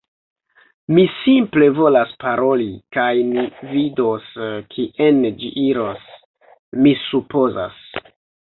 [0.97, 4.27] Mi simple volas paroli kaj ni vidos
[4.73, 6.11] kien ĝi iros,
[6.83, 7.81] mi supozas.